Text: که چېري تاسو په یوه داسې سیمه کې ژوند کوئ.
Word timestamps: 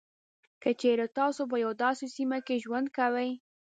که 0.61 0.69
چېري 0.81 1.07
تاسو 1.17 1.41
په 1.51 1.55
یوه 1.63 1.75
داسې 1.83 2.05
سیمه 2.15 2.39
کې 2.45 2.55
ژوند 2.63 2.87
کوئ. 2.97 3.29